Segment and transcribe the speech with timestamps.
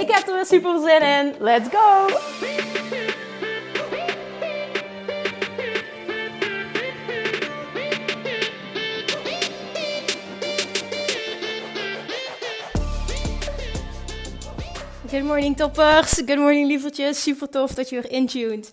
[0.00, 1.34] Ik heb er weer super zin in.
[1.38, 2.06] Let's go!
[15.10, 17.22] Good morning toppers, good morning lievertjes.
[17.22, 18.70] Super tof dat je weer intuned.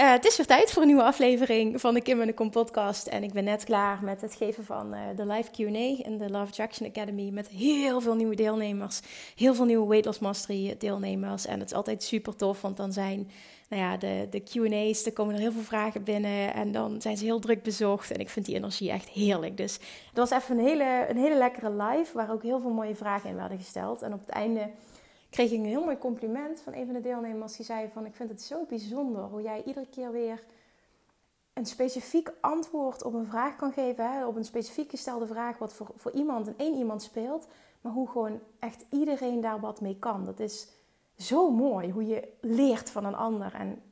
[0.00, 2.50] Uh, het is weer tijd voor een nieuwe aflevering van de Kim en de Kom
[2.50, 3.06] podcast.
[3.06, 6.30] En ik ben net klaar met het geven van uh, de live Q&A in de
[6.30, 7.30] Love Attraction Academy.
[7.30, 9.00] Met heel veel nieuwe deelnemers.
[9.36, 11.46] Heel veel nieuwe Weight Loss Mastery deelnemers.
[11.46, 13.30] En het is altijd super tof, want dan zijn
[13.68, 16.54] nou ja, de, de Q&A's, er komen er heel veel vragen binnen.
[16.54, 18.10] En dan zijn ze heel druk bezocht.
[18.10, 19.56] En ik vind die energie echt heerlijk.
[19.56, 19.74] Dus
[20.08, 23.30] het was even een hele, een hele lekkere live, waar ook heel veel mooie vragen
[23.30, 24.02] in werden gesteld.
[24.02, 24.70] En op het einde
[25.30, 27.56] kreeg ik een heel mooi compliment van een van de deelnemers.
[27.56, 30.44] Die zei van, ik vind het zo bijzonder hoe jij iedere keer weer
[31.52, 34.12] een specifiek antwoord op een vraag kan geven.
[34.12, 34.26] Hè?
[34.26, 37.46] Op een specifiek gestelde vraag wat voor, voor iemand en één iemand speelt.
[37.80, 40.24] Maar hoe gewoon echt iedereen daar wat mee kan.
[40.24, 40.68] Dat is
[41.16, 43.54] zo mooi hoe je leert van een ander.
[43.54, 43.82] En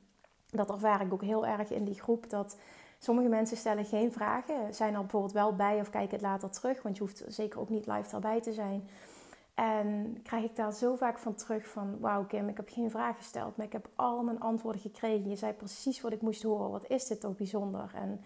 [0.50, 2.30] dat ervaar ik ook heel erg in die groep.
[2.30, 2.56] Dat
[2.98, 4.74] sommige mensen stellen geen vragen.
[4.74, 6.82] Zijn er bijvoorbeeld wel bij of kijken het later terug.
[6.82, 8.88] Want je hoeft zeker ook niet live erbij te zijn.
[9.58, 11.98] En krijg ik daar zo vaak van terug van...
[12.00, 15.28] Wauw Kim, ik heb geen vraag gesteld, maar ik heb al mijn antwoorden gekregen.
[15.28, 16.70] Je zei precies wat ik moest horen.
[16.70, 17.90] Wat is dit toch bijzonder?
[17.94, 18.24] En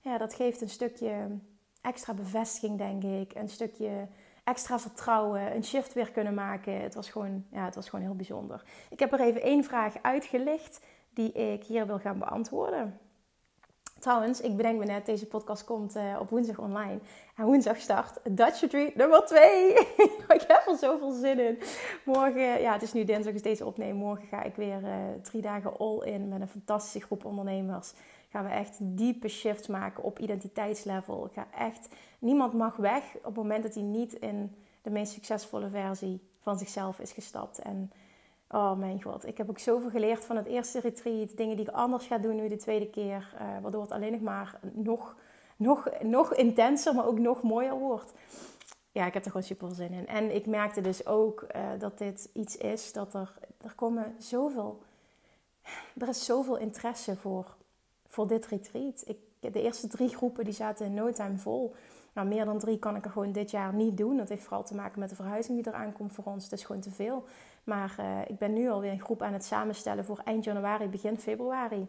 [0.00, 1.38] ja, dat geeft een stukje
[1.80, 3.34] extra bevestiging, denk ik.
[3.34, 4.08] Een stukje
[4.44, 6.80] extra vertrouwen, een shift weer kunnen maken.
[6.80, 8.64] Het was gewoon, ja, het was gewoon heel bijzonder.
[8.90, 12.98] Ik heb er even één vraag uitgelicht die ik hier wil gaan beantwoorden.
[13.98, 16.98] Trouwens, ik bedenk me net, deze podcast komt uh, op woensdag online.
[17.36, 19.72] En woensdag start Dutch Retreat nummer 2.
[20.38, 21.58] ik heb er zoveel zin in.
[22.04, 23.96] Morgen, ja, het is nu dinsdag, is deze opnemen.
[23.96, 24.90] Morgen ga ik weer uh,
[25.22, 27.92] drie dagen all in met een fantastische groep ondernemers.
[28.28, 31.26] Gaan we echt diepe shifts maken op identiteitslevel.
[31.26, 31.88] Ik ga echt,
[32.18, 36.58] niemand mag weg op het moment dat hij niet in de meest succesvolle versie van
[36.58, 37.58] zichzelf is gestapt.
[37.58, 37.92] En
[38.50, 41.36] Oh mijn god, ik heb ook zoveel geleerd van het eerste retreat.
[41.36, 43.34] Dingen die ik anders ga doen nu de tweede keer.
[43.34, 45.16] Uh, waardoor het alleen nog maar nog,
[45.56, 48.12] nog, nog intenser, maar ook nog mooier wordt.
[48.92, 50.06] Ja, ik heb er gewoon super zin in.
[50.06, 53.38] En ik merkte dus ook uh, dat dit iets is dat er...
[53.62, 54.82] Er komen zoveel...
[55.98, 57.56] Er is zoveel interesse voor,
[58.06, 59.02] voor dit retreat.
[59.06, 61.74] Ik, de eerste drie groepen die zaten in no time vol.
[62.12, 64.16] Nou, meer dan drie kan ik er gewoon dit jaar niet doen.
[64.16, 66.44] Dat heeft vooral te maken met de verhuizing die eraan komt voor ons.
[66.44, 67.24] Het is gewoon te veel.
[67.64, 71.18] Maar uh, ik ben nu alweer een groep aan het samenstellen voor eind januari, begin
[71.18, 71.86] februari.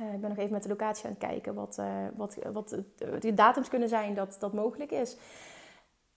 [0.00, 2.76] Uh, ik ben nog even met de locatie aan het kijken wat, uh, wat, wat
[3.20, 5.16] de datums kunnen zijn dat dat mogelijk is.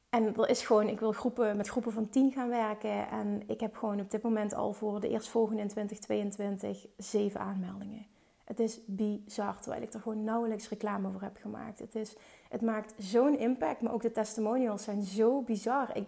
[0.09, 3.09] En er is gewoon, ik wil groepen, met groepen van 10 gaan werken.
[3.09, 8.05] En ik heb gewoon op dit moment al voor de eerstvolgende in 2022 zeven aanmeldingen.
[8.49, 11.79] Het is bizar, terwijl ik er gewoon nauwelijks reclame voor heb gemaakt.
[11.79, 12.15] Het, is,
[12.49, 15.97] het maakt zo'n impact, maar ook de testimonials zijn zo bizar.
[15.97, 16.07] Ik,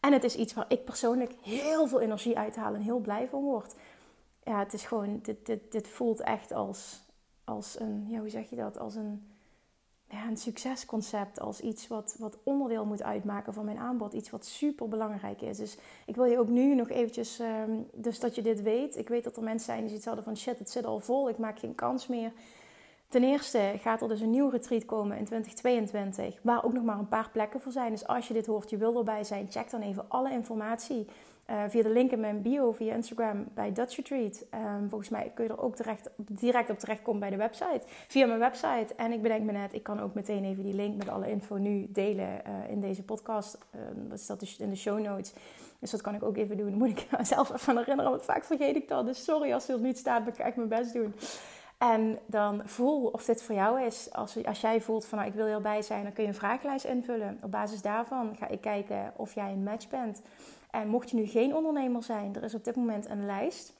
[0.00, 3.42] en het is iets waar ik persoonlijk heel veel energie uithaal en heel blij van
[3.42, 3.74] word.
[4.44, 7.02] Ja, het is gewoon, dit, dit, dit voelt echt als,
[7.44, 8.78] als een, ja, hoe zeg je dat?
[8.78, 9.31] Als een,
[10.12, 11.40] ja, een succesconcept.
[11.40, 14.12] Als iets wat, wat onderdeel moet uitmaken van mijn aanbod.
[14.12, 15.56] Iets wat super belangrijk is.
[15.56, 18.96] Dus ik wil je ook nu nog eventjes, um, dus dat je dit weet.
[18.96, 21.28] Ik weet dat er mensen zijn die zoiets hadden van shit, het zit al vol.
[21.28, 22.32] Ik maak geen kans meer.
[23.08, 26.98] Ten eerste gaat er dus een nieuw retreat komen in 2022, waar ook nog maar
[26.98, 27.90] een paar plekken voor zijn.
[27.90, 31.06] Dus als je dit hoort, je wil erbij zijn, check dan even alle informatie
[31.52, 34.44] uh, via de link in mijn bio, via Instagram bij Dutch Retreat.
[34.54, 35.76] Um, volgens mij kun je er ook
[36.26, 38.94] direct, op terechtkomen bij de website, via mijn website.
[38.96, 41.56] En ik bedenk me net, ik kan ook meteen even die link met alle info
[41.56, 43.58] nu delen uh, in deze podcast.
[43.74, 45.32] Um, dat staat dus in de show notes.
[45.78, 46.74] Dus dat kan ik ook even doen.
[46.78, 49.06] Moet ik mezelf even herinneren, want vaak vergeet ik dat.
[49.06, 51.14] Dus sorry als het niet staat, maar ik ga echt mijn best doen.
[51.78, 54.12] En dan voel of dit voor jou is.
[54.12, 56.84] Als, als jij voelt van nou, ik wil hierbij zijn, dan kun je een vragenlijst
[56.84, 57.38] invullen.
[57.42, 60.22] Op basis daarvan ga ik kijken of jij een match bent.
[60.72, 63.74] En mocht je nu geen ondernemer zijn, er is op dit moment een lijst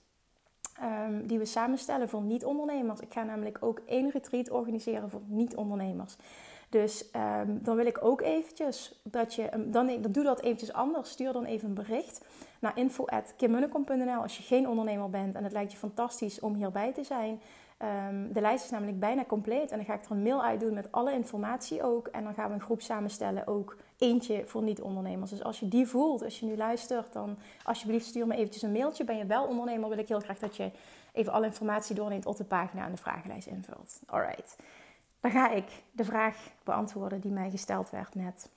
[0.82, 3.00] um, die we samenstellen voor niet-ondernemers.
[3.00, 6.16] Ik ga namelijk ook één retreat organiseren voor niet-ondernemers.
[6.68, 11.10] Dus um, dan wil ik ook eventjes dat je, dan, dan doe dat eventjes anders.
[11.10, 12.24] Stuur dan even een bericht
[12.60, 17.04] naar info.kimmunnekom.nl als je geen ondernemer bent en het lijkt je fantastisch om hierbij te
[17.04, 17.40] zijn.
[18.08, 20.60] Um, de lijst is namelijk bijna compleet en dan ga ik er een mail uit
[20.60, 22.06] doen met alle informatie ook.
[22.06, 25.30] En dan gaan we een groep samenstellen ook eentje voor niet-ondernemers.
[25.30, 28.72] Dus als je die voelt, als je nu luistert, dan alsjeblieft stuur me eventjes een
[28.72, 29.04] mailtje.
[29.04, 30.70] Ben je wel ondernemer, wil ik heel graag dat je
[31.12, 34.00] even alle informatie doorneemt op de pagina en de vragenlijst invult.
[34.06, 34.56] Alright.
[35.20, 38.48] Dan ga ik de vraag beantwoorden die mij gesteld werd net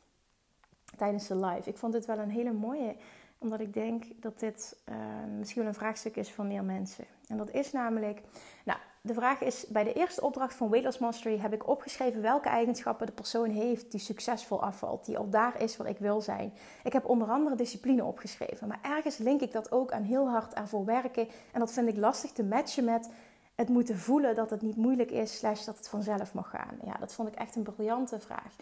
[0.98, 1.70] tijdens de live.
[1.70, 2.96] Ik vond dit wel een hele mooie,
[3.38, 4.96] omdat ik denk dat dit uh,
[5.38, 7.06] misschien wel een vraagstuk is voor meer mensen.
[7.28, 8.22] En dat is namelijk,
[8.66, 12.22] nou, de vraag is: bij de eerste opdracht van Weight Loss Mastery heb ik opgeschreven
[12.22, 16.22] welke eigenschappen de persoon heeft die succesvol afvalt, die al daar is waar ik wil
[16.22, 16.54] zijn.
[16.84, 20.54] Ik heb onder andere discipline opgeschreven, maar ergens link ik dat ook aan heel hard
[20.54, 21.28] ervoor werken.
[21.52, 23.10] En dat vind ik lastig te matchen met
[23.56, 26.78] het moeten voelen dat het niet moeilijk is, slash dat het vanzelf mag gaan.
[26.86, 28.56] Ja, dat vond ik echt een briljante vraag.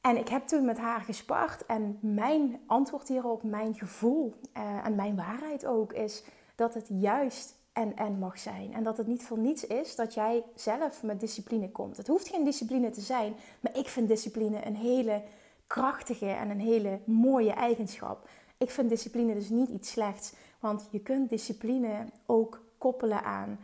[0.00, 4.94] En ik heb toen met haar gespart en mijn antwoord hierop, mijn gevoel uh, en
[4.94, 6.24] mijn waarheid ook, is
[6.54, 8.74] dat het juist en en mag zijn.
[8.74, 11.96] En dat het niet voor niets is dat jij zelf met discipline komt.
[11.96, 15.22] Het hoeft geen discipline te zijn, maar ik vind discipline een hele
[15.66, 18.28] krachtige en een hele mooie eigenschap.
[18.56, 23.58] Ik vind discipline dus niet iets slechts, want je kunt discipline ook koppelen aan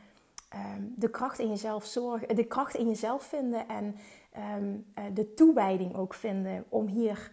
[0.54, 3.96] um, de kracht in jezelf zorgen, de kracht in jezelf vinden en
[4.56, 7.30] um, uh, de toewijding ook vinden om hier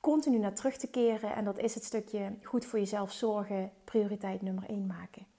[0.00, 1.34] continu naar terug te keren.
[1.34, 5.33] En dat is het stukje goed voor jezelf zorgen, prioriteit nummer 1 maken.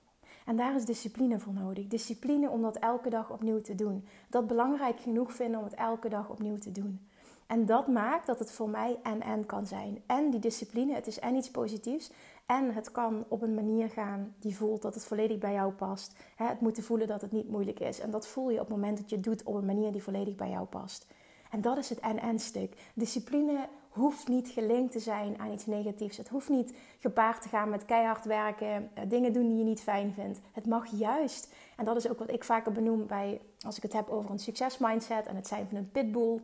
[0.46, 1.88] En daar is discipline voor nodig.
[1.88, 4.06] Discipline om dat elke dag opnieuw te doen.
[4.30, 7.08] Dat belangrijk genoeg vinden om het elke dag opnieuw te doen.
[7.48, 10.02] En dat maakt dat het voor mij en-en kan zijn.
[10.06, 12.12] En die discipline, het is en iets positiefs.
[12.46, 16.16] En het kan op een manier gaan die voelt dat het volledig bij jou past.
[16.36, 18.00] Het moeten voelen dat het niet moeilijk is.
[18.00, 20.04] En dat voel je op het moment dat je het doet op een manier die
[20.04, 21.08] volledig bij jou past.
[21.52, 22.92] En dat is het en-en stuk.
[22.94, 26.18] Discipline hoeft niet gelinkt te zijn aan iets negatiefs.
[26.18, 29.82] Het hoeft niet gepaard te gaan met keihard werken, eh, dingen doen die je niet
[29.82, 30.40] fijn vindt.
[30.52, 31.54] Het mag juist.
[31.78, 34.40] En dat is ook wat ik vaker benoem bij, als ik het heb over een
[34.40, 36.42] succesmindset en het zijn van een pitbull.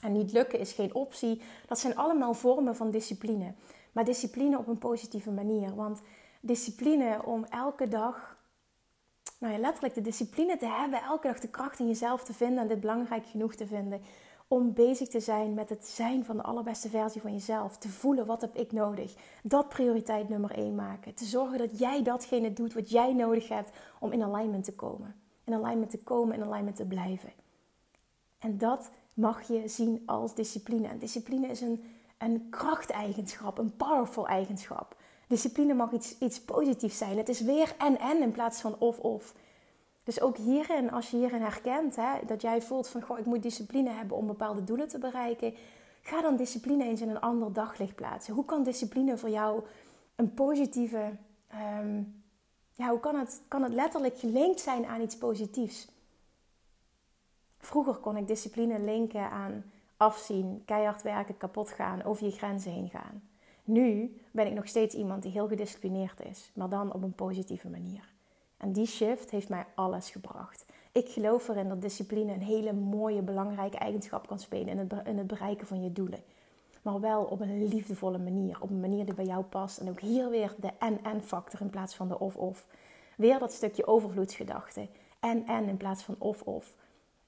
[0.00, 1.40] En niet lukken is geen optie.
[1.66, 3.54] Dat zijn allemaal vormen van discipline.
[3.92, 5.74] Maar discipline op een positieve manier.
[5.74, 6.00] Want
[6.40, 8.36] discipline om elke dag,
[9.38, 12.58] nou ja, letterlijk de discipline te hebben, elke dag de kracht in jezelf te vinden
[12.58, 14.00] en dit belangrijk genoeg te vinden
[14.48, 17.76] om bezig te zijn met het zijn van de allerbeste versie van jezelf.
[17.76, 19.14] Te voelen wat heb ik nodig.
[19.42, 21.14] Dat prioriteit nummer één maken.
[21.14, 23.70] Te zorgen dat jij datgene doet wat jij nodig hebt
[24.00, 25.14] om in alignment te komen.
[25.44, 27.32] In alignment te komen, in alignment te blijven.
[28.38, 30.88] En dat mag je zien als discipline.
[30.88, 31.84] En discipline is een,
[32.18, 34.96] een krachteigenschap, een powerful eigenschap.
[35.28, 37.16] Discipline mag iets, iets positiefs zijn.
[37.16, 39.34] Het is weer en-en in plaats van of-of.
[40.04, 43.42] Dus ook hierin, als je hierin herkent, hè, dat jij voelt van goh, ik moet
[43.42, 45.54] discipline hebben om bepaalde doelen te bereiken,
[46.02, 48.34] ga dan discipline eens in een ander daglicht plaatsen.
[48.34, 49.62] Hoe kan discipline voor jou
[50.16, 51.16] een positieve,
[51.80, 52.22] um,
[52.70, 55.88] ja, hoe kan het, kan het letterlijk gelinkt zijn aan iets positiefs?
[57.58, 59.64] Vroeger kon ik discipline linken aan
[59.96, 63.22] afzien, keihard werken, kapot gaan, over je grenzen heen gaan.
[63.64, 67.68] Nu ben ik nog steeds iemand die heel gedisciplineerd is, maar dan op een positieve
[67.68, 68.12] manier.
[68.56, 70.64] En die shift heeft mij alles gebracht.
[70.92, 75.18] Ik geloof erin dat discipline een hele mooie, belangrijke eigenschap kan spelen in het, in
[75.18, 76.22] het bereiken van je doelen.
[76.82, 78.60] Maar wel op een liefdevolle manier.
[78.60, 79.78] Op een manier die bij jou past.
[79.78, 82.66] En ook hier weer de en-en-factor in plaats van de of-of.
[83.16, 84.88] Weer dat stukje overvloedsgedachte.
[85.20, 86.74] En-en in plaats van of-of.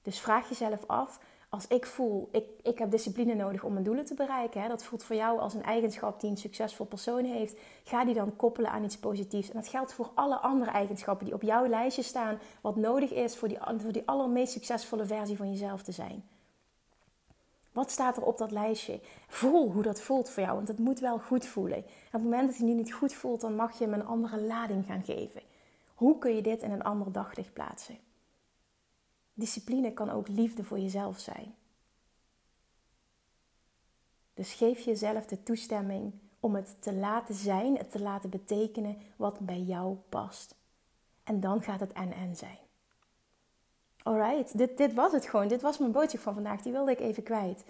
[0.01, 4.05] Dus vraag jezelf af, als ik voel, ik, ik heb discipline nodig om mijn doelen
[4.05, 4.61] te bereiken.
[4.61, 7.59] Hè, dat voelt voor jou als een eigenschap die een succesvol persoon heeft.
[7.83, 9.49] Ga die dan koppelen aan iets positiefs.
[9.49, 12.39] En dat geldt voor alle andere eigenschappen die op jouw lijstje staan.
[12.61, 16.23] Wat nodig is voor die, voor die allermeest succesvolle versie van jezelf te zijn.
[17.71, 18.99] Wat staat er op dat lijstje?
[19.27, 21.77] Voel hoe dat voelt voor jou, want het moet wel goed voelen.
[21.77, 24.05] En op het moment dat je nu niet goed voelt, dan mag je hem een
[24.05, 25.41] andere lading gaan geven.
[25.95, 28.06] Hoe kun je dit in een ander daglicht plaatsen?
[29.37, 31.55] Discipline kan ook liefde voor jezelf zijn.
[34.33, 39.39] Dus geef jezelf de toestemming om het te laten zijn, het te laten betekenen wat
[39.39, 40.55] bij jou past.
[41.23, 42.57] En dan gaat het en-en zijn.
[44.03, 45.47] Alright, dit, dit was het gewoon.
[45.47, 46.61] Dit was mijn boodschap van vandaag.
[46.61, 47.63] Die wilde ik even kwijt.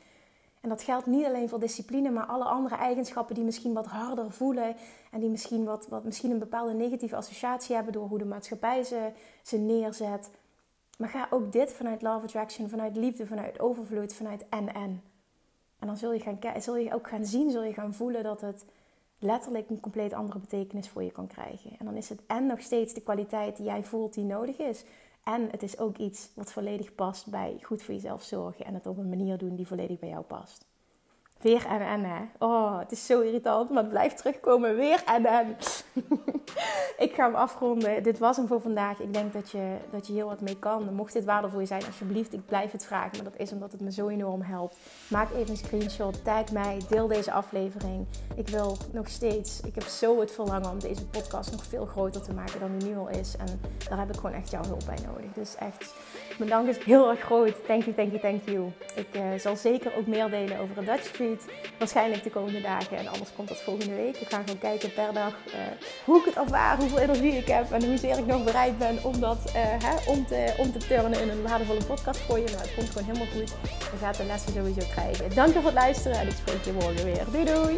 [0.61, 4.31] En dat geldt niet alleen voor discipline, maar alle andere eigenschappen die misschien wat harder
[4.31, 4.75] voelen.
[5.11, 8.83] En die misschien, wat, wat, misschien een bepaalde negatieve associatie hebben door hoe de maatschappij
[8.83, 9.11] ze,
[9.43, 10.29] ze neerzet.
[10.97, 15.01] Maar ga ook dit vanuit Love Attraction, vanuit liefde, vanuit overvloed, vanuit en-en.
[15.79, 18.41] En dan zul je, gaan, zul je ook gaan zien, zul je gaan voelen dat
[18.41, 18.65] het
[19.19, 21.71] letterlijk een compleet andere betekenis voor je kan krijgen.
[21.79, 24.83] En dan is het en nog steeds de kwaliteit die jij voelt die nodig is.
[25.23, 28.87] En het is ook iets wat volledig past bij goed voor jezelf zorgen en het
[28.87, 30.65] op een manier doen die volledig bij jou past.
[31.41, 32.21] Weer en en, hè.
[32.39, 34.75] Oh, het is zo irritant, maar het blijft terugkomen.
[34.75, 35.57] Weer en en.
[37.05, 38.03] ik ga hem afronden.
[38.03, 38.99] Dit was hem voor vandaag.
[38.99, 40.93] Ik denk dat je, dat je heel wat mee kan.
[40.93, 43.11] Mocht dit waardevol zijn, alsjeblieft, ik blijf het vragen.
[43.15, 44.77] Maar dat is omdat het me zo enorm helpt.
[45.07, 48.05] Maak even een screenshot, tag mij, deel deze aflevering.
[48.35, 52.21] Ik wil nog steeds, ik heb zo het verlangen om deze podcast nog veel groter
[52.21, 53.35] te maken dan die nu al is.
[53.37, 55.33] En daar heb ik gewoon echt jouw hulp bij nodig.
[55.33, 55.93] Dus echt,
[56.37, 57.65] mijn dank is heel erg groot.
[57.65, 58.71] Thank you, thank you, thank you.
[58.95, 61.45] Ik uh, zal zeker ook meer delen over een Dutch Street.
[61.77, 62.97] Waarschijnlijk de komende dagen.
[62.97, 64.17] En anders komt dat volgende week.
[64.17, 65.53] Ik ga gewoon kijken per dag uh,
[66.05, 67.71] hoe ik het ervaar, hoeveel energie ik heb.
[67.71, 71.21] En hoezeer ik nog bereid ben om dat uh, hè, om, te, om te turnen
[71.21, 72.45] in een waardevolle podcast voor je.
[72.51, 73.49] Maar het komt gewoon helemaal goed.
[73.79, 75.35] Je gaat de lessen sowieso krijgen.
[75.35, 76.17] Dank je voor het luisteren.
[76.19, 77.25] En ik spreek je morgen weer.
[77.31, 77.77] Doei doei!